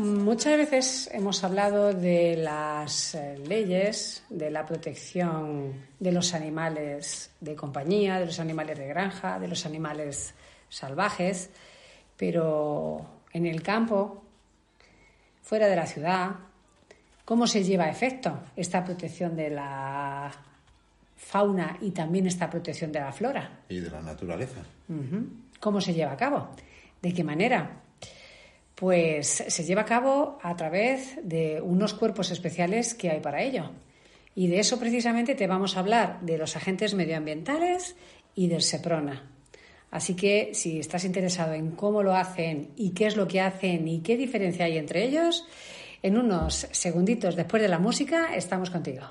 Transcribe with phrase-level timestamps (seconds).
[0.00, 7.54] Muchas veces hemos hablado de las eh, leyes, de la protección de los animales de
[7.54, 10.32] compañía, de los animales de granja, de los animales
[10.70, 11.50] salvajes,
[12.16, 14.22] pero en el campo,
[15.42, 16.30] fuera de la ciudad,
[17.26, 20.32] ¿cómo se lleva a efecto esta protección de la
[21.14, 23.60] fauna y también esta protección de la flora?
[23.68, 24.62] Y de la naturaleza.
[25.60, 26.48] ¿Cómo se lleva a cabo?
[27.02, 27.82] ¿De qué manera?
[28.80, 33.72] Pues se lleva a cabo a través de unos cuerpos especiales que hay para ello.
[34.34, 37.94] Y de eso precisamente te vamos a hablar, de los agentes medioambientales
[38.34, 39.30] y del SEPRONA.
[39.90, 43.86] Así que si estás interesado en cómo lo hacen y qué es lo que hacen
[43.86, 45.46] y qué diferencia hay entre ellos,
[46.02, 49.04] en unos segunditos después de la música estamos contigo.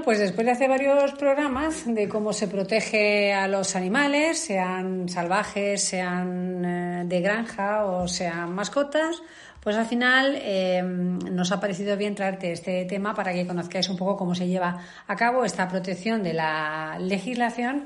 [0.00, 5.10] Bueno, pues después de hacer varios programas de cómo se protege a los animales, sean
[5.10, 9.22] salvajes, sean eh, de granja o sean mascotas,
[9.62, 13.98] pues al final eh, nos ha parecido bien traerte este tema para que conozcáis un
[13.98, 17.84] poco cómo se lleva a cabo esta protección de la legislación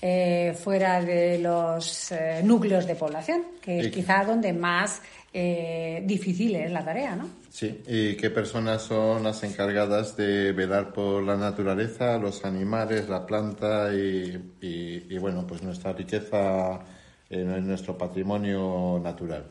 [0.00, 3.90] eh, fuera de los eh, núcleos de población, que es Sí.
[3.92, 5.00] quizá donde más
[5.32, 7.41] difícil es la tarea, ¿no?
[7.52, 13.26] Sí, ¿y qué personas son las encargadas de velar por la naturaleza, los animales, la
[13.26, 16.80] planta y, y- bueno, pues nuestra riqueza,
[17.28, 19.44] nuestro patrimonio natural?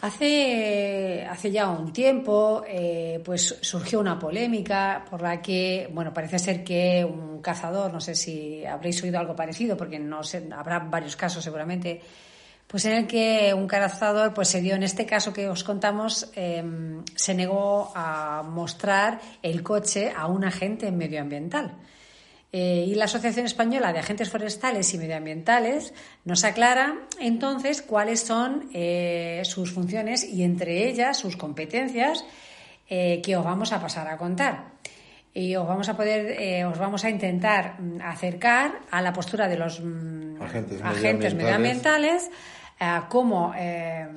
[0.00, 6.38] Hace, hace ya un tiempo, eh, pues surgió una polémica por la que, bueno, parece
[6.38, 10.78] ser que un cazador, no sé si habréis oído algo parecido, porque no sé, habrá
[10.80, 12.02] varios casos seguramente,
[12.70, 16.30] pues en el que un cazador, pues se dio, en este caso que os contamos,
[16.36, 16.62] eh,
[17.16, 21.74] se negó a mostrar el coche a un agente medioambiental.
[22.52, 25.94] Eh, y la Asociación Española de Agentes Forestales y Medioambientales
[26.24, 32.24] nos aclara entonces cuáles son eh, sus funciones y entre ellas sus competencias
[32.88, 34.72] eh, que os vamos a pasar a contar.
[35.32, 39.46] Y os vamos a poder, eh, os vamos a intentar mm, acercar a la postura
[39.46, 41.34] de los mm, Agentes agentes medioambientales.
[41.34, 42.30] medioambientales,
[42.80, 44.08] a cómo, eh,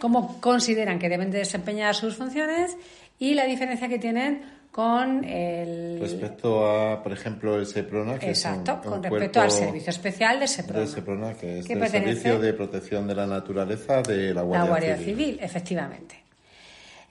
[0.00, 2.76] cómo consideran que deben de desempeñar sus funciones
[3.18, 8.72] y la diferencia que tienen con el Respecto a, por ejemplo, el SEPRONA, que Exacto,
[8.72, 10.78] es un, con un respecto al servicio especial de SEPRONA.
[10.78, 14.42] del SEPRONA, que es que el pertenece Servicio de Protección de la Naturaleza de la
[14.42, 15.16] Guardia, la Guardia Civil.
[15.16, 16.22] Civil, efectivamente.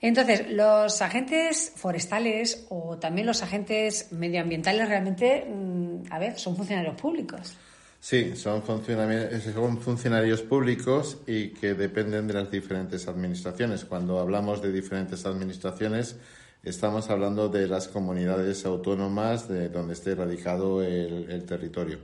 [0.00, 6.94] Entonces, los agentes forestales o también los agentes medioambientales realmente, mm, a ver, son funcionarios
[6.94, 7.56] públicos.
[8.00, 13.84] Sí, son, funcionami- son funcionarios públicos y que dependen de las diferentes administraciones.
[13.84, 16.16] Cuando hablamos de diferentes administraciones,
[16.62, 21.98] estamos hablando de las comunidades autónomas de donde esté radicado el, el territorio.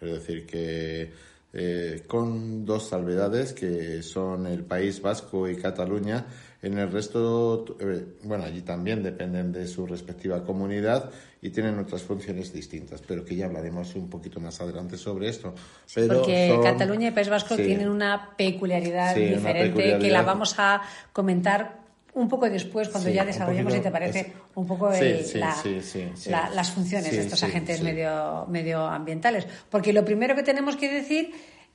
[0.00, 1.12] Es decir, que
[1.52, 6.26] eh, con dos salvedades, que son el País Vasco y Cataluña.
[6.62, 11.10] En el resto, eh, bueno, allí también dependen de su respectiva comunidad
[11.40, 15.54] y tienen otras funciones distintas, pero que ya hablaremos un poquito más adelante sobre esto.
[15.94, 17.64] Pero Porque son- Cataluña y País Vasco sí.
[17.64, 20.82] tienen una peculiaridad Sí, una diferente que la vamos a
[21.14, 21.80] comentar
[22.12, 24.26] un poco después, cuando Sí, ya desarrollemos, si te parece, es-
[24.56, 25.80] un poco Sí, el- sí, la- sí,
[26.30, 29.46] las funciones de estos agentes medio, medioambientales.
[29.70, 31.30] Porque lo primero que tenemos que decir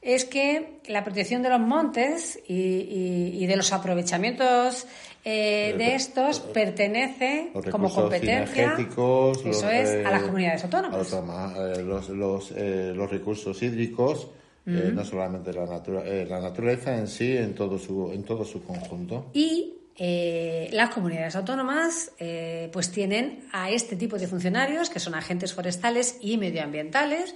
[0.05, 4.85] es que la protección de los montes y, y- y de los aprovechamientos
[5.25, 11.11] eh, de estos pertenece Los como competencia eso los, es a las comunidades autónomas.
[11.11, 11.11] los,
[11.57, 14.27] eh, los, los, eh, los recursos hídricos,
[14.67, 19.27] no solamente la, natura- la naturaleza en sí, en todo su, en todo su conjunto.
[19.33, 25.15] Y eh, las comunidades autónomas eh, pues tienen a este tipo de funcionarios que son
[25.15, 27.33] agentes forestales y medioambientales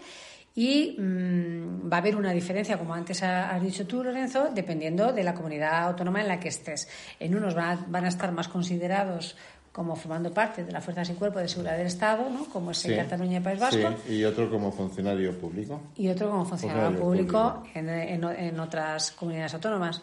[0.56, 5.14] y mm, va a haber una diferencia, como antes ha- has dicho tú, Lorenzo, dependiendo
[5.14, 6.88] de la comunidad autónoma en la que estés.
[7.20, 9.36] En unos van a, van a estar más considerados
[9.72, 12.46] como formando parte de las fuerzas y cuerpos de seguridad del Estado, ¿no?
[12.46, 12.98] como es en Sí.
[12.98, 15.80] Cataluña y País Vasco, Sí, y otro como funcionario público.
[15.96, 17.80] y otro como funcionario Funcionario público, público.
[17.80, 20.02] En, en- en otras comunidades autónomas.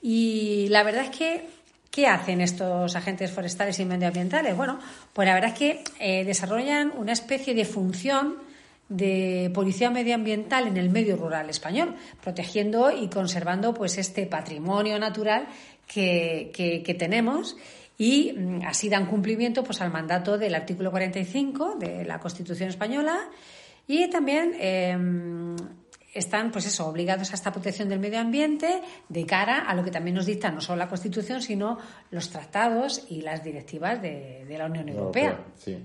[0.00, 1.46] Y la verdad es que,
[1.90, 4.56] ¿qué hacen estos agentes forestales y medioambientales?
[4.56, 4.78] Bueno,
[5.12, 8.36] pues la verdad es que eh, desarrollan una especie de función
[8.88, 15.46] de policía medioambiental en el medio rural español, protegiendo y conservando pues este patrimonio natural
[15.86, 17.56] que, que- que tenemos
[17.98, 23.18] y mm, así dan cumplimiento pues al mandato del artículo 45 de la Constitución española
[23.86, 24.96] y también eh,
[26.14, 29.90] están, pues eso, obligados a esta protección del medio ambiente de cara a lo que
[29.90, 31.78] también nos dicta no solo la Constitución, sino
[32.10, 35.38] los tratados y las directivas de, de la Unión Europea.
[35.56, 35.78] Sí.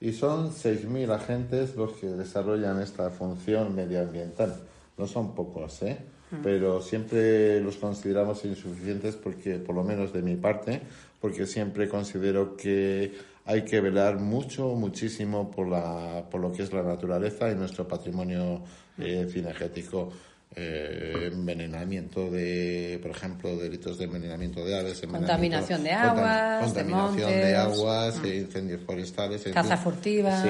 [0.00, 4.56] Y son 6.000 agentes los que desarrollan esta función medioambiental.
[4.96, 5.98] No son pocos, ¿eh?
[6.44, 10.80] Pero siempre los consideramos insuficientes porque, por lo menos de mi parte,
[11.20, 13.12] porque siempre considero que
[13.44, 17.88] hay que velar mucho, muchísimo por, la, por lo que es la naturaleza y nuestro
[17.88, 18.62] patrimonio
[18.96, 20.12] eh, cinegético.
[20.56, 26.64] Eh, envenenamiento de, por ejemplo, delitos de envenenamiento de aves, envenenamiento- Contaminación de aguas, de
[26.66, 27.78] contaminación de montes.
[27.78, 29.42] aguas, eh, incendios forestales.
[29.54, 30.42] Caza furtiva.
[30.42, 30.48] Sí,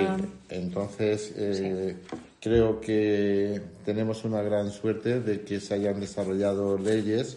[0.49, 1.97] entonces eh,
[2.41, 7.37] creo que tenemos una gran suerte de que se hayan desarrollado leyes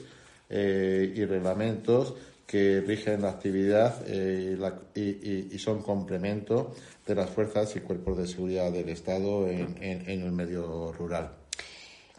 [0.49, 2.13] eh, y reglamentos
[2.47, 6.73] que rigen la actividad eh, y, la- y- y- y son complemento
[7.05, 11.31] de las fuerzas y cuerpos de seguridad del Estado en, en- en el medio rural.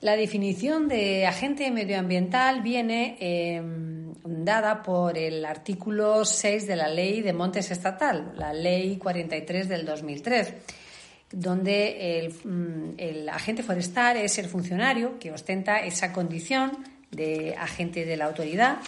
[0.04, 3.62] La definición de agente medioambiental viene eh,
[4.22, 9.86] dada por el artículo 6 de la Ley de Montes Estatal, la Ley 43 del
[9.86, 10.52] 2003,
[11.32, 16.72] donde mm, el agente forestal es el funcionario que ostenta esa condición
[17.10, 18.80] de agente de la autoridad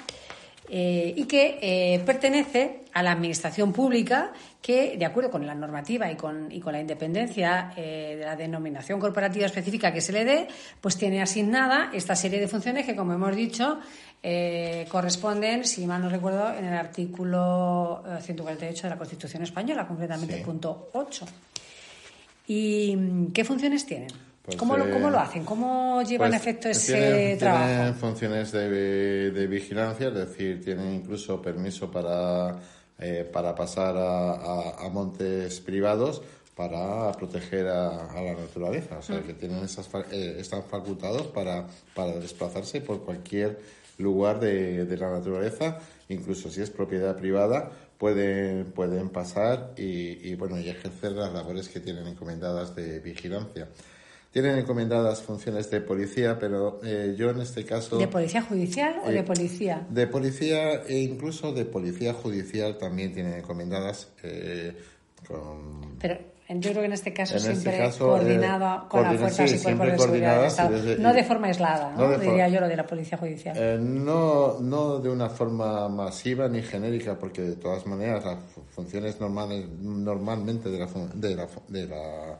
[0.68, 6.10] eh, y que eh, pertenece a la administración pública que, de acuerdo con la normativa
[6.10, 10.24] y con, y con la independencia eh, de la denominación corporativa específica que se le
[10.24, 10.48] dé,
[10.80, 13.78] pues tiene asignada esta serie de funciones que, como hemos dicho,
[14.88, 20.34] corresponden, si mal no recuerdo, en el artículo eh, 148 de la Constitución española, concretamente
[20.34, 20.40] Sí.
[20.40, 21.26] el punto 8.
[22.48, 24.08] ¿Y qué funciones tienen?
[24.46, 25.44] Pues, ¿Cómo, lo, eh, ¿Cómo lo hacen?
[25.44, 27.66] ¿Cómo llevan a Pues, efecto ese tienen, trabajo?
[27.66, 32.56] Tienen funciones de, de vigilancia, es decir, tienen incluso permiso para,
[33.00, 36.22] eh, para pasar a, a- a montes privados
[36.54, 38.98] para proteger a, a la naturaleza.
[38.98, 43.58] O sea, que tienen esas, eh, están facultados para, para desplazarse por cualquier
[43.98, 45.78] lugar de, de la naturaleza,
[46.08, 51.68] incluso si es propiedad privada, pueden, pueden pasar y, y, bueno, y ejercer las labores
[51.68, 53.68] que tienen encomendadas de vigilancia.
[54.36, 57.96] Tienen encomendadas funciones de policía, pero eh, yo en este caso...
[57.96, 59.86] ¿De policía judicial o Eh, de policía?
[59.88, 64.76] De policía e incluso de policía judicial también tienen encomendadas eh,
[65.26, 65.96] con...
[65.98, 66.18] Pero
[66.50, 69.50] yo creo que en este caso En este siempre caso, coordinado eh, con las fuerzas
[69.50, 70.70] sí, y cuerpos de seguridad del Estado.
[70.82, 72.18] desde- no de forma aislada, no ¿no?
[72.18, 73.56] diría yo lo de la policía judicial.
[73.58, 78.62] Eh, no, no de una forma masiva ni genérica, porque de todas maneras las fu-
[78.68, 82.38] funciones normales, normalmente de la, de, la, de, la,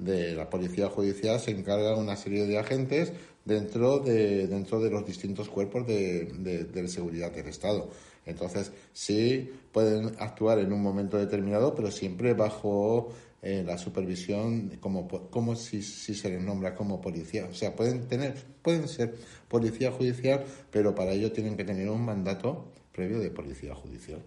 [0.00, 3.12] de la policía judicial se encarga una serie de agentes
[3.44, 6.24] dentro de, dentro de los distintos cuerpos de,
[6.72, 7.90] de, seguridad del Estado.
[8.26, 15.08] Entonces, sí pueden actuar en un momento determinado, pero siempre bajo eh, la supervisión como,
[15.08, 17.46] como si, si se les nombra como policía.
[17.50, 19.14] O sea, pueden tener, pueden ser
[19.48, 24.22] policía judicial, pero para ello tienen que tener un mandato previo de policía judicial.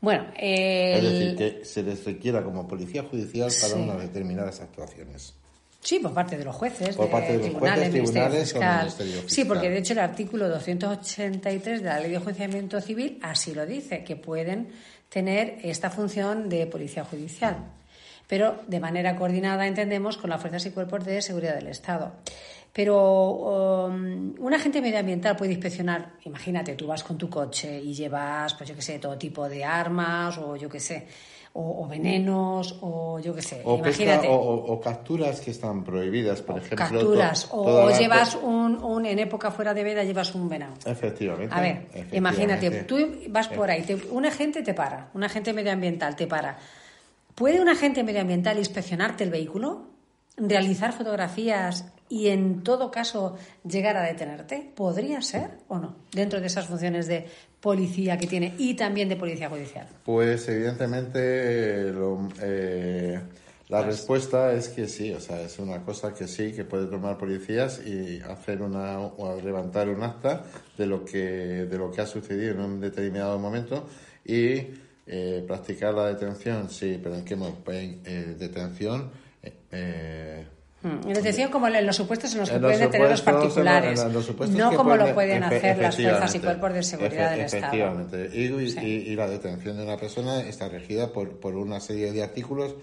[0.00, 3.80] Bueno, Es el- decir, que se les requiera como policía judicial para Sí.
[3.80, 5.34] unas determinadas actuaciones.
[5.80, 8.54] Sí, por parte de los jueces, Por de parte de los tribunales, jueces, tribunales o
[8.54, 8.78] Fiscal.
[8.80, 9.46] Ministerio Sí, Fiscal.
[9.46, 14.02] porque de hecho el artículo 283 de la Ley de Enjuiciamiento Civil así lo dice,
[14.04, 14.68] que pueden
[15.08, 17.56] tener esta función de policía judicial,
[18.26, 22.12] pero de manera coordinada, entendemos, con las fuerzas y cuerpos de seguridad del Estado.
[22.76, 28.52] Pero um, un agente medioambiental puede inspeccionar, imagínate, tú vas con tu coche y llevas,
[28.52, 31.06] pues yo qué sé, todo tipo de armas o yo qué sé,
[31.54, 34.28] o, o venenos, o yo qué sé, O, imagínate.
[34.28, 36.76] o, o- o capturas que están prohibidas, por ejemplo.
[36.76, 40.34] capturas, to- o, toda o la- llevas un, un- en época fuera de veda llevas
[40.34, 40.74] un venado.
[40.84, 41.54] Efectivamente.
[41.54, 42.16] A ver, efectivamente.
[42.18, 42.98] imagínate, tú
[43.30, 46.58] vas por ahí, te- un agente te para, un agente medioambiental te para.
[47.34, 49.86] ¿Puede un agente medioambiental inspeccionarte el vehículo,
[50.36, 53.36] realizar fotografías y en todo caso
[53.68, 54.70] llegar a detenerte?
[54.74, 55.96] ¿Podría ser o no?
[56.12, 57.26] Dentro de esas funciones de
[57.60, 59.88] policía que tiene y también de policía judicial.
[60.04, 63.20] Pues evidentemente eh, lo- eh,
[63.68, 67.18] la respuesta es que sí, o sea, es una cosa que sí, que puede tomar
[67.18, 70.44] policías y hacer una o levantar un acta
[70.78, 71.18] de lo que
[71.66, 73.88] de lo que ha sucedido en un determinado momento
[74.24, 74.60] y
[75.08, 79.10] eh, practicar la detención, sí, pero en qué mo- en eh, detención
[79.72, 80.46] eh,
[80.86, 84.00] Mm, En detención como en los supuestos en los que En pueden detener los particulares,
[84.00, 87.30] en los no como lo pueden- pueden efe- hacer las fuerzas y cuerpos de seguridad
[87.32, 88.06] del Estado.
[88.32, 88.78] Y, Sí.
[88.80, 92.74] y- y la detención de una persona está regida por, por una serie de artículos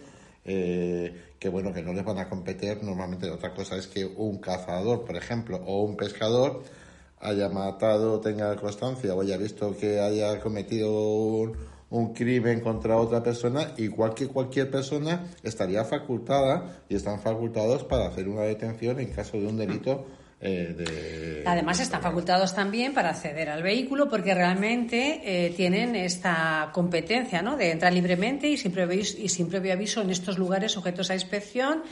[0.45, 3.29] eh, que, bueno, que no les van a competir normalmente.
[3.29, 6.61] Otra cosa es que un cazador, por ejemplo, o un pescador
[7.21, 11.55] haya matado, tenga constancia o haya visto que haya cometido un,
[11.93, 18.07] un crimen contra otra persona, igual que cualquier persona estaría facultada y están facultados para
[18.07, 20.07] hacer una detención en caso de un delito
[20.41, 21.43] eh, de...
[21.45, 27.57] Además están facultados también para acceder al vehículo porque realmente eh, tienen esta competencia ¿no?
[27.57, 31.13] de entrar libremente y sin, previo, y sin previo aviso en estos lugares sujetos a
[31.13, 31.83] inspección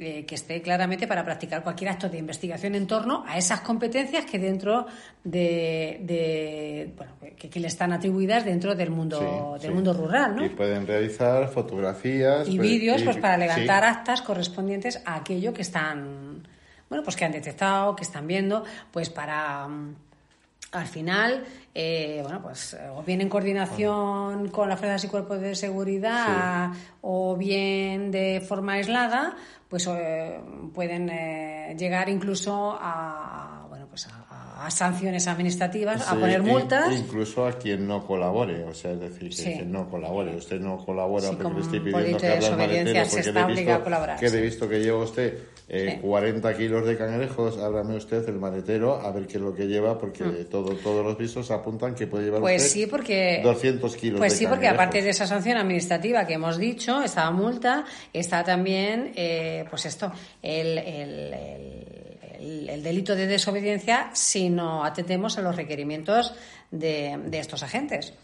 [0.00, 4.24] eh, que esté claramente para practicar cualquier acto de investigación en torno a esas competencias
[4.26, 4.86] que dentro
[5.24, 9.18] de, de- bueno que, que le están atribuidas dentro del mundo
[9.56, 9.74] Sí, del sí.
[9.74, 10.44] mundo rural ¿no?
[10.44, 12.48] Y pueden realizar fotografías.
[12.48, 13.40] y vídeos pues para sí.
[13.40, 16.46] levantar actas correspondientes a aquello que están
[16.88, 19.94] bueno pues que han detectado que están viendo pues para mm,
[20.72, 21.44] al final
[21.74, 26.70] eh, bueno pues eh, o bien en coordinación con las fuerzas y cuerpos de seguridad
[27.00, 29.34] o bien de forma aislada
[29.68, 30.38] pues eh,
[30.74, 36.92] pueden eh, llegar incluso a bueno pues a, a sanciones administrativas a poner in- multas
[36.92, 39.44] Incluso a quien no colabore, o sea, es decir, que Sí.
[39.54, 40.34] quien no colabore.
[40.36, 43.48] Usted no colabora porque le estoy pidiendo que desobediencia maletero porque he obligado a
[43.78, 45.38] visto, colaborar, que he visto que lleva usted
[45.70, 46.00] eh, Sí.
[46.00, 49.98] 40 kilos de cangrejos, ábrame usted el maletero a ver qué es lo que lleva
[49.98, 52.42] porque todo, todos los visos apuntan que puede llevar Mm.
[52.42, 56.26] Pues usted sí, porque 200 kilos Pues de sí, porque aparte de esa sanción administrativa
[56.26, 57.84] que hemos dicho, esta multa,
[58.14, 60.10] está también, eh, pues esto,
[60.42, 61.84] el, el- el-
[62.40, 66.32] el- el delito de desobediencia si no atendemos a los requerimientos
[66.70, 68.14] de, de estos agentes.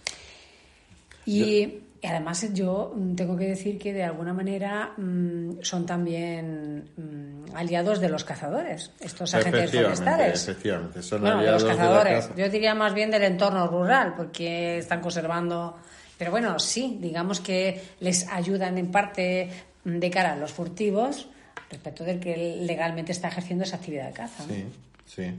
[1.26, 6.90] Y, y además yo mm, tengo que decir que de alguna manera mm, son también
[6.98, 10.42] mm, aliados de los cazadores, estos agentes forestales.
[10.46, 12.26] efectivamente, son Bueno, de aliados los de la cazadores.
[12.26, 12.34] caza.
[12.36, 15.78] Yo diría más bien del entorno rural, porque están conservando.
[16.18, 19.48] Pero bueno, sí, digamos que les ayudan en parte
[19.84, 21.28] mm, de cara a los furtivos
[21.70, 24.42] respecto del que legalmente está ejerciendo esa actividad de caza.
[24.46, 24.52] ¿no?
[24.54, 24.64] Sí,
[25.06, 25.34] sí.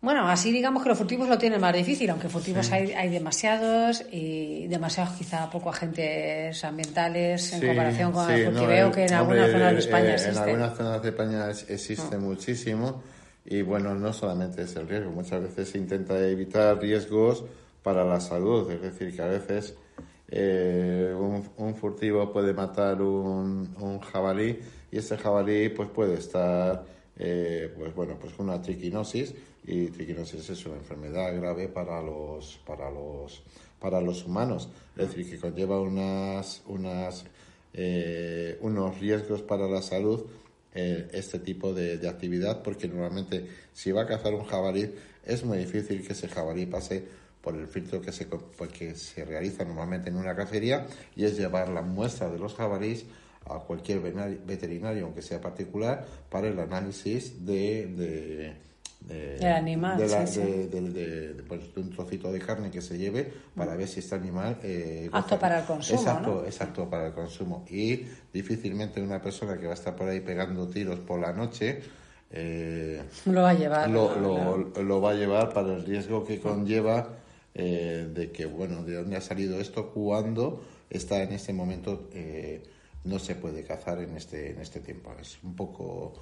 [0.00, 4.04] Bueno, así digamos que los furtivos lo tienen más difícil, aunque furtivos hay, hay demasiados
[4.12, 8.92] y demasiados quizá poco agentes ambientales en Sí, comparación con sí, el no, furtiveo eh,
[8.92, 10.38] que en hombre, algunas zonas de eh, España En existe.
[10.40, 13.02] algunas zonas de España es- existe muchísimo
[13.44, 17.44] y bueno, no solamente es el riesgo, muchas veces se intenta evitar riesgos
[17.82, 19.74] para la salud, es decir, que a veces
[20.28, 24.60] eh, un, un furtivo puede matar un, un jabalí
[24.92, 26.84] y ese jabalí pues puede estar
[27.16, 29.34] eh, pues bueno pues con una triquinosis
[29.64, 33.42] y triquinosis es una enfermedad grave para los para los
[33.80, 34.68] para los humanos.
[34.96, 37.24] Es decir que conlleva unas unas
[37.74, 40.24] eh, unos riesgos para la salud
[40.74, 44.90] eh, este tipo de, de actividad porque normalmente si va a cazar un jabalí
[45.24, 47.04] es muy difícil que ese jabalí pase
[47.42, 48.26] por el filtro que se,
[48.72, 50.86] que se realiza normalmente en una cacería
[51.16, 53.06] y es llevar la muestra de los jabalíes
[53.46, 58.54] a cualquier veterinario, aunque sea particular, para el análisis de,
[59.00, 62.40] de- Del animal, de, la- sí, de- de- de- de, pues, de un trocito de
[62.40, 66.30] carne que se lleve para ver si este animal eh, Apto para el consumo, exacto,
[66.34, 66.44] ¿no?
[66.44, 70.66] exacto para el consumo y difícilmente una persona que va a estar por ahí pegando
[70.68, 71.80] tiros por la noche
[72.30, 73.88] eh, Lo va a llevar.
[73.88, 74.56] lo, ¿no?
[74.58, 77.16] lo- lo va a llevar para el riesgo que conlleva
[77.54, 82.62] eh, de que, bueno, de dónde ha salido esto, cuando está en este momento, eh,
[83.04, 85.12] no se puede cazar en este, en este tiempo.
[85.20, 86.12] Es un poco,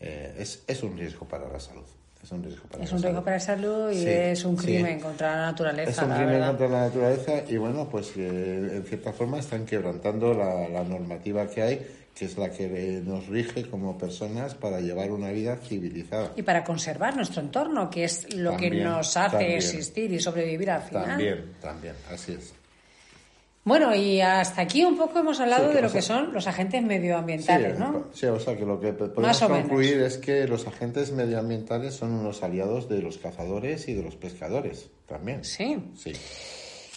[0.00, 1.84] eh, es, es un riesgo para la salud.
[2.22, 3.24] Es un riesgo para Es la un riesgo salud.
[3.24, 4.64] para la salud y Sí, es un sí.
[4.66, 5.90] crimen contra la naturaleza.
[5.90, 6.48] Es un la crimen verdad.
[6.48, 11.48] contra la naturaleza y bueno, pues eh, en cierta forma están quebrantando la, la normativa
[11.48, 16.30] que hay, que es la que nos rige como personas para llevar una vida civilizada.
[16.36, 19.52] Y para conservar nuestro entorno, que es lo que También, nos hace también.
[19.56, 21.04] existir y sobrevivir al final.
[21.06, 22.52] También, también, así es.
[23.64, 26.48] Bueno, y hasta aquí un poco hemos hablado Sí, de lo sea- que son los
[26.48, 28.08] agentes medioambientales, sí, ¿no?
[28.12, 29.40] sí, o sea que lo que podemos menos.
[29.60, 34.16] concluir es que los agentes medioambientales son unos aliados de los cazadores y de los
[34.16, 35.44] pescadores también.
[35.44, 35.76] Sí.
[35.96, 36.12] Sí.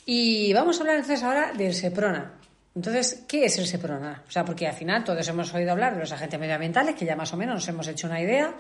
[0.08, 2.40] Y vamos a hablar entonces ahora del SEPRONA.
[2.76, 4.24] Entonces, ¿qué es el SEPRONA?
[4.28, 7.16] O sea, porque al final todos hemos oído hablar de los agentes medioambientales, que ya
[7.16, 8.54] más o menos nos hemos hecho una idea.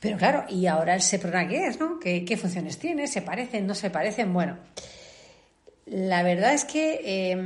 [0.00, 1.98] Pero claro, ¿y ahora el SEPRONA qué es, no?
[2.00, 3.06] ¿Qué, qué funciones tiene?
[3.06, 3.66] ¿Se parecen?
[3.66, 4.32] ¿No se parecen?
[4.32, 4.58] Bueno,
[5.90, 7.36] la verdad es que eh,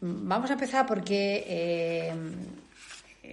[0.00, 2.12] vamos a empezar porque eh,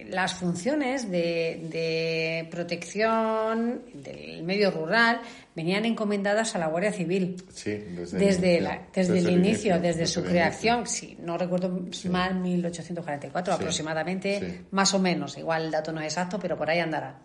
[0.08, 5.20] las funciones de, de protección del medio rural
[5.54, 8.92] venían encomendadas a la Guardia Civil Sí, desde, desde, el la- inicio.
[8.94, 11.78] desde, el inicio, desde, desde su creación, si no recuerdo
[12.10, 14.60] mal, 1844 Sí, aproximadamente, sí.
[14.70, 17.18] más o menos, igual el dato no es exacto, pero por ahí andará.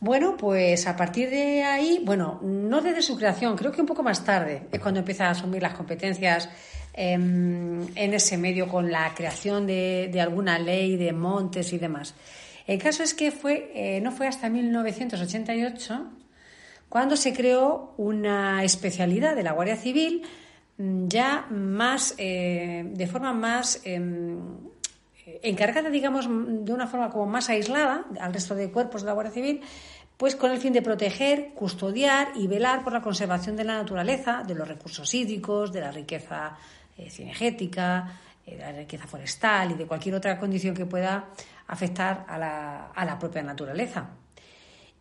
[0.00, 4.04] Bueno, pues a partir de ahí, bueno, no desde su creación, creo que un poco
[4.04, 6.48] más tarde es cuando empieza a asumir las competencias
[6.92, 12.14] em, en ese medio con la creación de, alguna ley de montes y demás.
[12.68, 16.12] El caso es que fue, eh, no fue hasta 1988
[16.88, 20.22] cuando se creó una especialidad de la Guardia Civil
[20.76, 24.38] mm, ya más, eh, de forma más em,
[25.42, 29.32] encargada, digamos, de una forma como más aislada al resto de cuerpos de la Guardia
[29.32, 29.60] Civil,
[30.16, 34.42] pues con el fin de proteger, custodiar y velar por la conservación de la naturaleza,
[34.46, 36.56] de los recursos hídricos, de la riqueza
[36.96, 41.28] eh, cinegética, eh, de la riqueza forestal y de cualquier otra condición que pueda
[41.68, 44.10] afectar a la, a la propia naturaleza.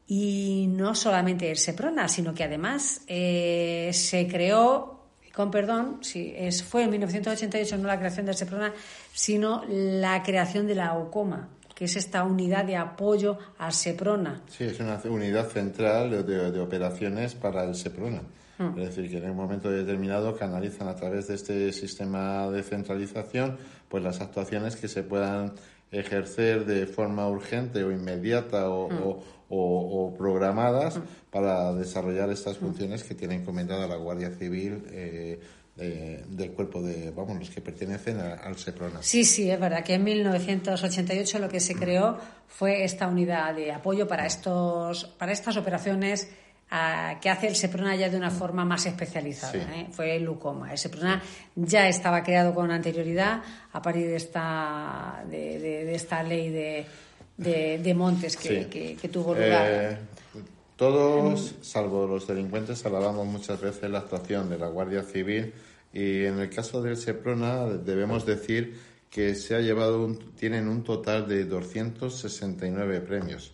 [0.06, 4.97] Y no solamente el SEPRONA, sino que además eh, se creó,
[5.38, 8.74] con perdón, sí, es, fue en 1988 no la creación del SEPRONA,
[9.14, 14.42] sino la creación de la OCOMA, que es esta unidad de apoyo al SEPRONA.
[14.50, 18.24] Sí, es una unidad central de, de operaciones para el SEPRONA.
[18.58, 18.80] Mm.
[18.80, 23.58] Es decir, que en un momento determinado canalizan a través de este sistema de centralización
[23.88, 25.54] pues las actuaciones que se puedan
[25.92, 29.04] ejercer de forma urgente o inmediata o, Mm.
[29.04, 31.00] o- o- o programadas
[31.32, 35.40] para desarrollar estas funciones que tiene encomendada la Guardia Civil eh,
[35.76, 39.02] de- del cuerpo de, vamos, los que pertenecen a- al SEPRONA.
[39.04, 43.72] Sí, sí, es verdad que en 1988 lo que se creó fue esta unidad de
[43.72, 46.30] apoyo para, estos, para estas operaciones
[46.72, 49.54] ah, que hace el SEPRONA ya de una forma más especializada.
[49.54, 49.60] Sí.
[49.60, 49.88] ¿eh?
[49.92, 50.72] Fue el UCOMA.
[50.72, 51.22] El SEPRONA
[51.56, 56.86] ya estaba creado con anterioridad a partir de esta, de, de- de esta ley de,
[57.38, 58.70] de- de montes que, Sí.
[58.70, 59.68] que- que tuvo lugar.
[59.70, 59.98] Eh,
[60.76, 65.54] todos, salvo los delincuentes, alabamos muchas veces la actuación de la Guardia Civil
[65.94, 68.78] y en el caso del Seprona debemos decir
[69.10, 73.54] que se ha llevado un- tienen un total de 269 premios.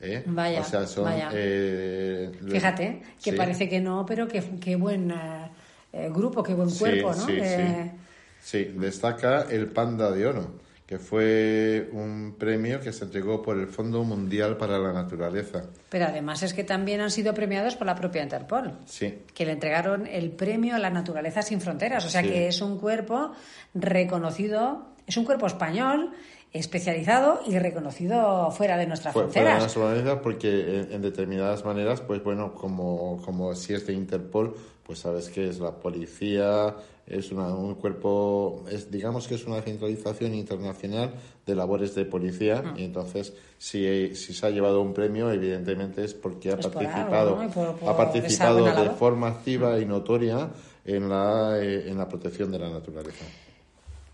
[0.00, 0.22] ¿eh?
[0.26, 1.30] Vaya, o sea, son, vaya.
[1.32, 3.36] eh, Fíjate, que sí.
[3.36, 5.50] parece que no, pero que qué buen eh,
[5.92, 7.26] eh, grupo, qué buen cuerpo, ¿no?
[7.26, 7.98] sí, Eh, sí.
[8.40, 10.52] Sí, destaca el Panda de Oro,
[10.88, 15.64] que fue un premio que se entregó por el Fondo Mundial para la Naturaleza.
[15.90, 19.52] Pero además es que también han sido premiados por la propia Interpol, Sí, que le
[19.52, 22.06] entregaron el premio a la naturaleza sin fronteras.
[22.06, 22.28] O sea Sí.
[22.30, 23.32] que es un cuerpo
[23.74, 26.12] reconocido, es un cuerpo español
[26.54, 29.76] especializado y reconocido fuera de nuestras Fue- fuera de fronteras.
[29.76, 34.54] nuestra manera, porque en, en determinadas maneras, pues bueno, como, como si es de Interpol,
[34.84, 36.74] pues sabes que es la policía,
[37.10, 41.14] es una- un cuerpo, es digamos que es una centralización internacional
[41.46, 42.78] de labores de policía, Mm.
[42.78, 46.76] y entonces si, si se ha llevado un premio, evidentemente es porque ha Es por
[46.78, 47.44] algo, participado, ¿no?
[47.44, 50.50] Y por- por ha participado de forma activa y notoria
[50.84, 53.24] en la, eh, en la protección de la naturaleza.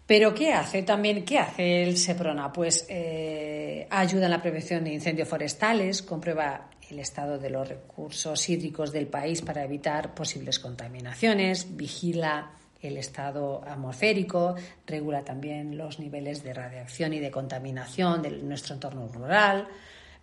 [0.07, 1.25] Pero ¿qué hace también?
[1.25, 2.53] ¿Qué hace el SEPRONA?
[2.53, 8.47] Pues eh, ayuda en la prevención de incendios forestales, comprueba el estado de los recursos
[8.51, 12.51] hídricos del país para evitar posibles contaminaciones, vigila
[12.88, 14.55] el estado atmosférico,
[14.87, 19.66] regula también los niveles de radiación y de contaminación de nuestro entorno rural,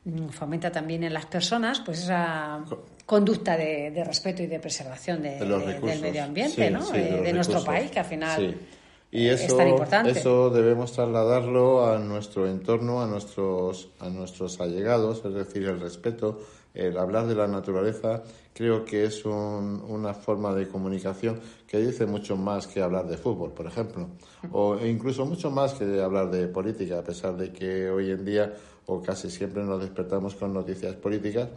[0.06, 2.64] mm, fomenta también en las personas pues esa
[3.06, 6.02] conducta de, de respeto y de preservación de- de los de- del recursos.
[6.02, 6.82] medio ambiente, Sí, ¿no?
[6.82, 7.66] sí, de nuestro recursos.
[7.66, 8.58] país, que al final Sí.
[9.14, 10.12] Y eso, es tan importante.
[10.12, 16.40] eso debemos trasladarlo a nuestro entorno, a nuestros, a nuestros allegados, es decir, el respeto,
[16.74, 22.06] el hablar de la naturaleza, creo que es un- una forma de comunicación que dice
[22.06, 24.08] mucho más que hablar de fútbol, por ejemplo,
[24.52, 28.54] o incluso mucho más que hablar de política, a pesar de que hoy en día
[28.86, 31.50] o casi siempre nos despertamos con noticias políticas,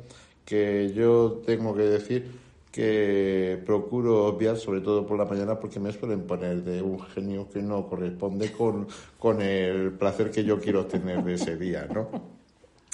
[0.44, 5.92] que yo tengo que decir que procuro obviar, sobre todo por la mañana, porque me
[5.92, 10.85] suelen poner de un genio que no corresponde con, con el placer que yo quiero
[10.87, 12.33] tener de ese día, ¿no?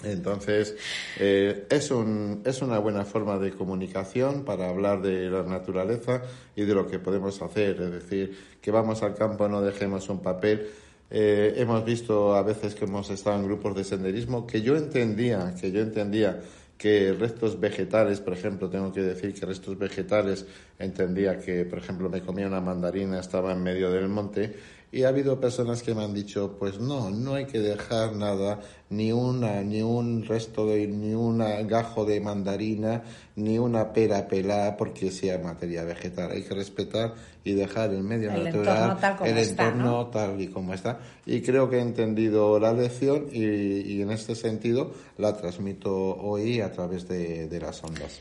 [0.03, 0.77] Entonces,
[1.19, 6.23] eh, es, un, es una buena forma de comunicación para hablar de la naturaleza
[6.57, 7.81] y de lo que podemos hacer.
[7.81, 10.71] Es decir, que vamos al campo, no dejemos un papel.
[11.11, 15.55] Eh, hemos visto a veces que hemos estado en grupos de senderismo que yo entendía,
[15.61, 16.41] que yo entendía
[16.79, 20.47] que restos vegetales, por ejemplo, tengo que decir que restos vegetales
[20.79, 24.55] entendía que, por ejemplo, me comía una mandarina, estaba en medio del monte
[24.93, 28.61] y ha habido personas que me han dicho, pues no, no hay que dejar nada,
[28.89, 33.05] ni una, ni un resto de, ni un gajo de mandarina,
[33.37, 36.33] ni una pera pelada porque sea materia vegetal.
[36.33, 40.07] Hay que respetar y dejar el medio El natural, entorno tal el está, entorno ¿no?
[40.09, 40.99] tal y como está.
[41.25, 46.61] Y creo que he entendido la lección y, y en este sentido la transmito hoy
[46.61, 48.21] a través de, de las ondas.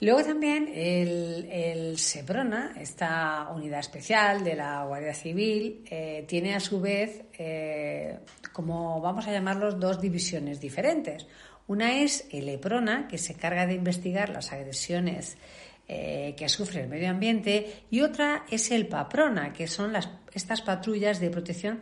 [0.00, 6.60] Luego también el, el SEPRONA, esta unidad especial de la Guardia Civil, eh, tiene a
[6.60, 8.20] su vez, eh,
[8.52, 11.26] como vamos a llamarlos, dos divisiones diferentes.
[11.66, 15.36] Una es el EPRONA, que se encarga de investigar las agresiones
[15.88, 20.62] eh, que sufre el medio ambiente, y otra es el PAPRONA, que son las, estas
[20.62, 21.80] patrullas de protección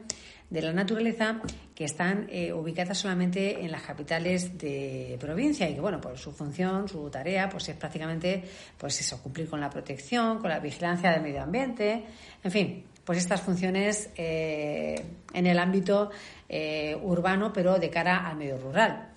[0.49, 1.41] de la naturaleza
[1.75, 6.33] que están eh, ubicadas solamente en las capitales de provincia y que bueno pues su
[6.33, 8.43] función su tarea pues es prácticamente
[8.79, 12.05] pues eso cumplir con la protección con la vigilancia del medio ambiente
[12.43, 16.11] en fin pues estas funciones eh, en el ámbito
[16.49, 19.11] eh, urbano pero de cara al medio rural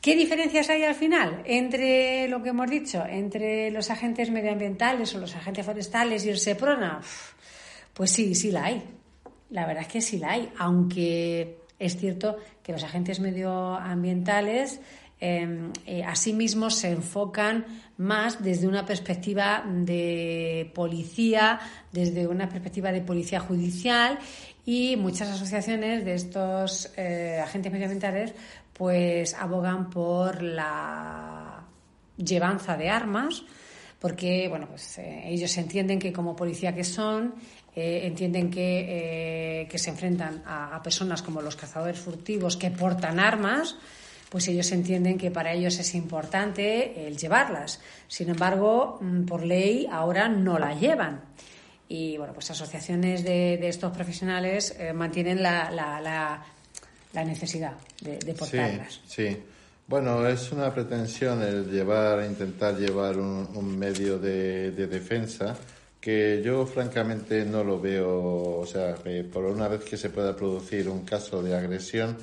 [0.00, 5.20] ¿Qué diferencias hay al final entre lo que hemos dicho, entre los agentes medioambientales o
[5.20, 7.00] los agentes forestales y el SEPRONA?
[7.94, 8.82] Pues sí, sí la hay.
[9.52, 14.80] La verdad es que sí la hay, aunque es cierto que los agentes medioambientales
[15.20, 17.64] eh, eh, asimismo se enfocan
[17.98, 21.60] más desde una perspectiva de policía,
[21.92, 24.18] desde una perspectiva de policía judicial
[24.64, 28.34] y muchas asociaciones de estos eh, agentes medioambientales
[28.72, 31.62] pues abogan por la
[32.16, 33.44] llevanza de armas
[34.02, 37.34] porque bueno pues eh, ellos entienden que como policía que son
[37.74, 42.70] eh, entienden que, eh, que se enfrentan a, a personas como los cazadores furtivos que
[42.70, 43.76] portan armas
[44.32, 47.82] pues ellos entienden que para ellos es importante el llevarlas.
[48.08, 51.20] Sin embargo, mm, por ley ahora no la llevan.
[51.86, 56.42] Y bueno, pues asociaciones de, de estos profesionales eh, mantienen la, la, la,
[57.12, 59.02] la necesidad de, de portarlas.
[59.06, 59.36] Sí, sí.
[59.86, 65.54] Bueno, es una pretensión el llevar, intentar llevar un, un medio de, de defensa
[66.02, 68.96] que yo francamente no lo veo, o sea,
[69.32, 72.16] por una vez que se pueda producir un caso de agresión,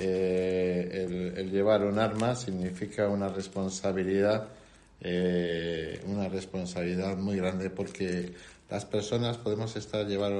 [0.00, 4.46] eh, el, el llevar un arma significa una responsabilidad,
[5.00, 8.32] eh, una responsabilidad muy grande porque
[8.70, 10.32] las personas podemos estar llevar,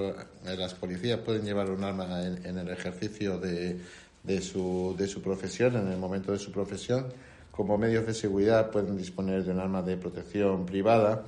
[0.46, 3.76] eh, las policías pueden llevar un arma en, en el ejercicio de,
[4.22, 7.08] de, su, de su profesión, en el momento de su profesión,
[7.50, 11.24] como medios de seguridad pueden disponer de un arma de protección privada.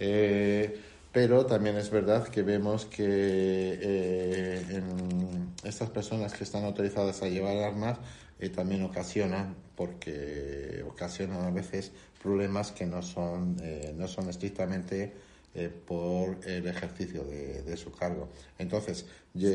[0.00, 0.80] Eh,
[1.12, 4.82] pero también es verdad que vemos que eh,
[5.64, 7.98] estas personas que están autorizadas a llevar armas
[8.38, 15.14] eh, también ocasionan, porque ocasionan a veces problemas que no son, eh, no son estrictamente
[15.54, 18.28] eh, por el ejercicio de, de su cargo.
[18.58, 19.06] Entonces,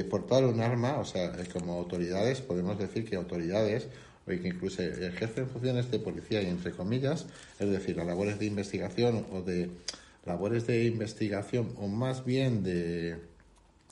[0.10, 3.88] portar un arma, o sea, como autoridades, podemos decir que autoridades
[4.26, 7.28] o que incluso ejercen funciones de policía y entre comillas,
[7.60, 9.70] es decir, las labores de investigación o de
[10.26, 13.18] labores de investigación o más bien de,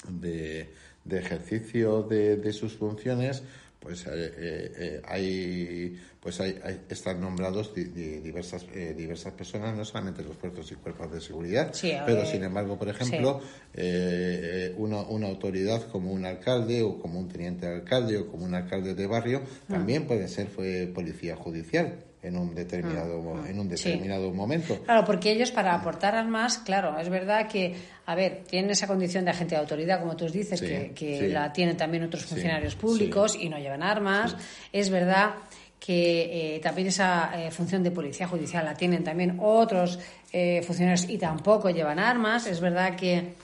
[0.07, 0.69] de,
[1.05, 3.43] de ejercicio de, de sus funciones,
[3.79, 9.31] pues eh, eh, eh, hay pues hay, hay- están nombrados di- di- diversas eh, diversas
[9.33, 13.39] personas no solamente los fuerzas y cuerpos de seguridad Sí, pero sin embargo por ejemplo
[14.75, 18.53] una, una autoridad como un alcalde o como un teniente de alcalde o como un
[18.53, 19.71] alcalde de barrio Mm.
[19.71, 23.89] también puede ser fue policía judicial en un determinado mo- en un Mm, Sí.
[23.91, 28.71] determinado momento Claro, porque ellos para aportar armas, claro, es verdad que, a ver, tienen
[28.71, 31.27] esa condición de agente de autoridad, como tú dices, Sí, que, que sí.
[31.29, 34.35] la tienen también otros funcionarios públicos y no llevan armas.
[34.73, 35.31] Es verdad
[35.79, 39.97] que eh, también esa eh, función de policía judicial la tienen también otros
[40.33, 42.47] eh, funcionarios y tampoco llevan armas.
[42.47, 43.35] Es verdad que...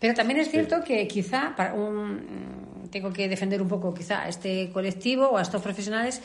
[0.00, 4.28] Pero también es cierto que quizá para un, tengo que defender un poco quizá a
[4.28, 6.22] este colectivo o a estos profesionales.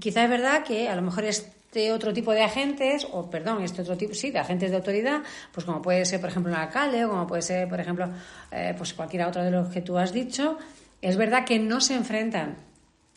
[0.00, 3.82] Quizá es verdad que a lo mejor este otro tipo de agentes, o perdón, este
[3.82, 5.20] otro tipo, sí, de agentes de autoridad,
[5.52, 8.08] pues como puede ser, por ejemplo, un alcalde o como puede ser, por ejemplo,
[8.50, 10.58] eh, pues cualquiera otro de los que tú has dicho,
[11.02, 12.56] es verdad que no se enfrentan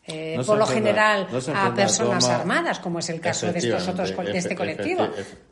[0.08, 3.60] eh, No por lo general no a personas toma- armadas, como es el caso de
[3.60, 5.04] estos otros de este colectivo.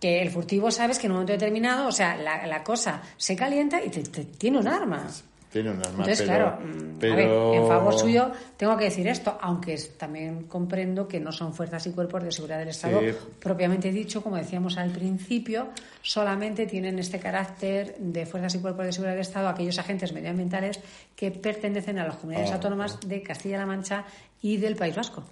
[0.02, 3.36] Que el furtivo sabes que en un momento determinado, o sea, la, la cosa se
[3.36, 5.08] calienta y te, te- tiene un arma.
[5.52, 7.14] Tiene Entonces, pero, claro, mm, pero...
[7.14, 7.30] a ver,
[7.62, 11.92] en favor suyo tengo que decir esto, aunque también comprendo que no son fuerzas y
[11.92, 13.08] cuerpos de seguridad del Estado Sí.
[13.40, 15.70] propiamente dicho, como decíamos al principio,
[16.04, 20.80] solamente tienen este carácter de fuerzas y cuerpos de seguridad del Estado aquellos agentes medioambientales
[21.16, 24.06] que pertenecen a las comunidades Ah, autónomas de Castilla-La Mancha
[24.42, 25.24] y del País Vasco.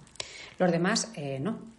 [0.58, 1.77] Los demás, eh, no.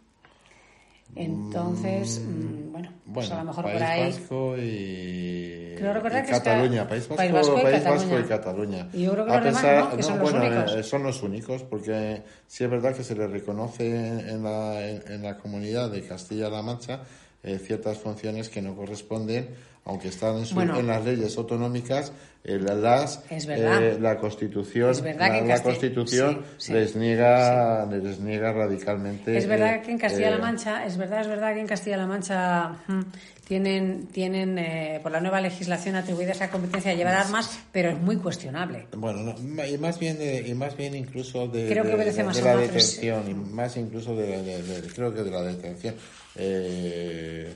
[1.16, 4.04] Entonces, mm, bueno, pues Bueno, a lo mejor País por ahí.
[4.12, 7.90] Vasco y, Creo recordar y que está- Cataluña, País Vasco, País Vasco y País Vasco
[8.10, 8.20] Cataluña.
[8.20, 8.90] y Cataluña.
[8.94, 9.98] Y yo creo que A demás, ¿no?
[9.98, 10.76] Que son los bueno, únicos.
[10.76, 13.88] eh, son los únicos, porque sí es verdad que se les reconoce
[14.30, 17.02] en la, en, en la comunidad de Castilla-La Mancha
[17.44, 19.50] eh, ciertas funciones que no corresponden,
[19.90, 20.78] aunque están en, su- Bueno.
[20.80, 22.12] en las leyes autonómicas,
[22.44, 26.74] eh, las, eh, la Constitución, que la, la Constitución sí, sí.
[26.74, 29.36] les niega, les niega radicalmente.
[29.38, 32.06] Es verdad eh, que en Castilla-La eh, Mancha, es verdad, es verdad que en Castilla-La
[32.08, 33.02] Mancha mm,
[33.46, 37.98] tienen, tienen eh, por la nueva legislación atribuida esa competencia de llevar armas, pero es
[38.00, 38.86] muy cuestionable.
[38.96, 42.18] Bueno, no, y más bien de- y más bien incluso de, Creo que de- obedece
[42.20, 45.96] de- más de la detención y más incluso de, creo que de la detención.
[46.36, 47.54] Eh,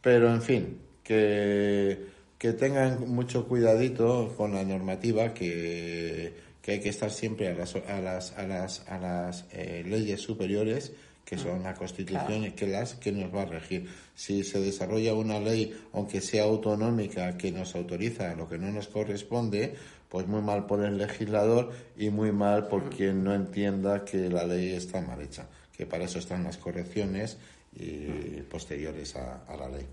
[0.00, 0.78] pero en fin,
[1.10, 7.54] que que tengan mucho cuidadito con la normativa que, que hay que estar siempre a
[7.54, 10.92] las a las a las a las eh, leyes superiores
[11.24, 13.88] que son la Constitución y que las que nos va a regir.
[14.16, 18.88] Si se desarrolla una ley, aunque sea autonómica, que nos autoriza lo que no nos
[18.88, 19.74] corresponde,
[20.08, 24.44] pues muy mal por el legislador y muy mal por quien no entienda que la
[24.44, 25.46] ley está mal hecha,
[25.76, 27.38] que para eso están las correcciones
[27.76, 29.86] y posteriores a, a la ley.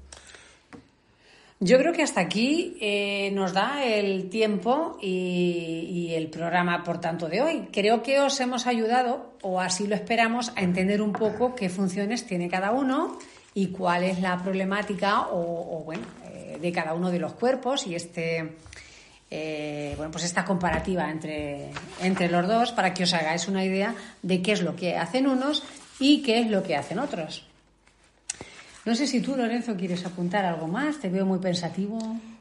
[1.59, 7.27] Yo creo que hasta aquí eh, nos da el tiempo y, el programa, por tanto,
[7.27, 7.67] de hoy.
[7.71, 12.27] Creo que os hemos ayudado, o así lo esperamos, a entender un poco qué funciones
[12.27, 13.17] tiene cada uno
[13.55, 17.87] y cuál es la problemática o, o, bueno, eh, de cada uno de los cuerpos
[17.87, 18.55] y este
[19.29, 23.93] eh, bueno pues esta comparativa entre, entre los dos para que os hagáis una idea
[24.21, 25.63] de qué es lo que hacen unos
[25.99, 27.45] y qué es lo que hacen otros.
[28.87, 31.01] No sé si tú, Lorenzo, quieres apuntar algo más.
[31.01, 31.99] Te veo muy pensativo.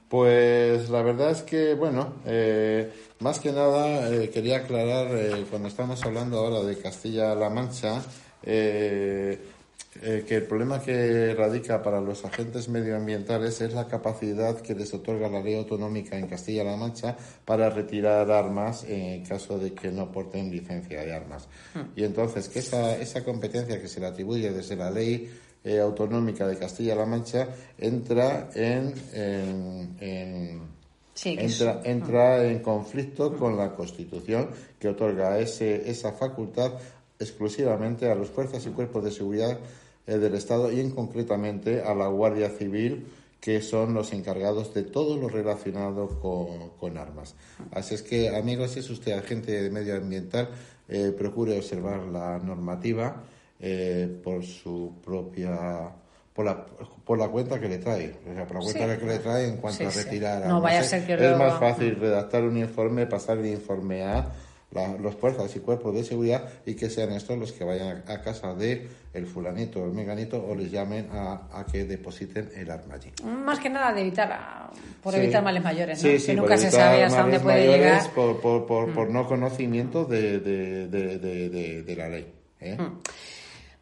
[0.08, 5.66] Pues la verdad es que, bueno, eh, más que nada eh, quería aclarar, eh, cuando
[5.66, 8.00] estamos hablando ahora de Castilla-La Mancha,
[8.44, 15.28] que el problema que radica para los agentes medioambientales es la capacidad que les otorga
[15.28, 20.52] la ley autonómica en Castilla-La Mancha para retirar armas en caso de que no porten
[20.52, 21.48] licencia de armas.
[21.96, 25.28] Y entonces que esa, esa competencia que se le atribuye desde la ley
[25.66, 30.76] eh, autonómica de Castilla-La Mancha entra en, en- en-
[31.12, 34.48] Sí, que es- entra, entra en conflicto con la Constitución
[34.78, 36.72] que otorga ese, esa facultad
[37.18, 39.58] exclusivamente a las fuerzas y cuerpos de seguridad
[40.06, 43.06] eh, del Estado y en concretamente a la Guardia Civil
[43.40, 47.34] que son los encargados de todo lo relacionado con, con armas.
[47.70, 50.48] Así es que, amigos, si es usted agente medioambiental,
[50.88, 53.22] eh, procure observar la normativa
[53.60, 55.90] eh, por su propia
[56.32, 59.00] por la, por la cuenta que le trae, o sea, por la cuenta Sí.
[59.00, 60.02] que le trae en cuanto Sí, a sí.
[60.02, 63.38] retirar No armas, vaya a ser que es luego- más fácil redactar un informe, pasar
[63.38, 64.26] el informe a
[64.72, 68.12] la- los fuerzas y cuerpos de seguridad y que sean estos los que vayan a,
[68.12, 72.50] a casa de el fulanito o el meganito o les llamen a, a que depositen
[72.54, 73.10] el arma allí.
[73.24, 74.70] Más que nada de evitar,
[75.02, 76.10] por evitar males mayores, ¿no?
[76.26, 78.02] Que nunca se sabe hasta dónde puede llegar.
[78.02, 78.14] Mm.
[78.14, 82.30] Por, por, por, por no conocimiento de, de, de, de, de- de la ley.
[82.60, 82.76] ¿eh?
[82.78, 82.98] Mm.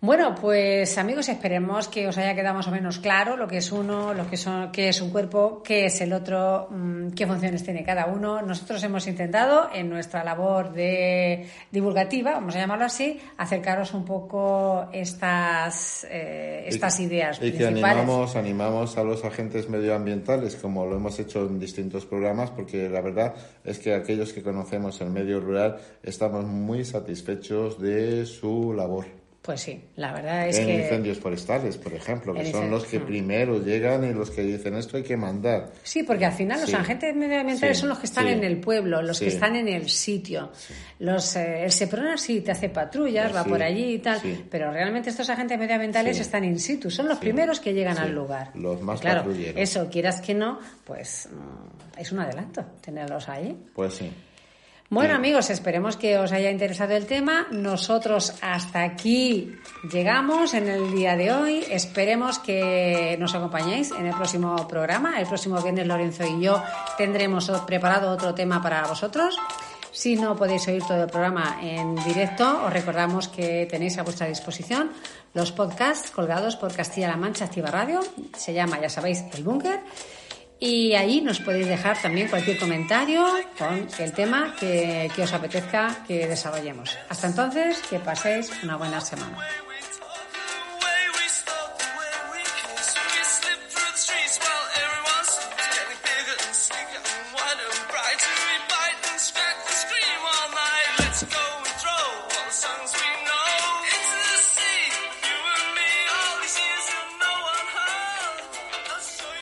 [0.05, 3.73] Bueno, pues amigos, esperemos que os haya quedado más o menos claro lo que es
[3.73, 7.64] uno, lo que son, qué es un cuerpo, qué es el otro, mm, qué funciones
[7.64, 8.43] tiene cada uno.
[8.43, 14.90] Nosotros hemos intentado en nuestra labor de divulgativa, vamos a llamarlo así, acercaros un poco
[14.93, 20.97] estas eh, estas Y- ideas Y que animamos, animamos a los agentes medioambientales, como lo
[20.97, 25.40] hemos hecho en distintos programas, porque la verdad es que aquellos que conocemos el medio
[25.40, 29.24] rural estamos muy satisfechos de su labor.
[29.44, 32.98] Pues sí, la verdad es en que incendios forestales, por ejemplo, que son los que
[32.98, 35.70] primero llegan y los que dicen esto hay que mandar.
[35.83, 36.74] Sí, porque al final los Sí.
[36.76, 38.33] agentes medioambientales Sí, son los que están sí.
[38.33, 40.50] en el pueblo, los que están en el sitio.
[40.98, 44.18] Los, eh, el Seprona sí te hace patrullas, va por allí y tal,
[44.50, 48.50] pero realmente estos agentes medioambientales están in situ, son los primeros que llegan al lugar.
[48.54, 49.61] los más claro, patrulleros.
[49.61, 53.54] eso, quieras que no, pues mm, es un adelanto tenerlos ahí.
[53.74, 54.11] Pues sí.
[54.90, 57.47] Bueno amigos, esperemos que os haya interesado el tema.
[57.51, 59.57] Nosotros hasta aquí
[59.90, 61.64] llegamos en el día de hoy.
[61.70, 65.18] Esperemos que nos acompañéis en el próximo programa.
[65.18, 66.62] El próximo viernes Lorenzo y yo
[66.99, 69.38] tendremos preparado otro tema para vosotros.
[69.90, 74.27] Si no podéis oír todo el programa en directo, os recordamos que tenéis a vuestra
[74.27, 74.90] disposición
[75.33, 78.01] los podcasts colgados por Castilla-La Mancha Activa Radio.
[78.37, 79.81] Se llama, ya sabéis, El Búnker.
[80.64, 83.22] Y ahí nos podéis dejar también cualquier comentario
[83.59, 86.96] con el tema que, que os apetezca que desarrollemos.
[87.11, 89.37] Hasta entonces, que paséis una buena semana.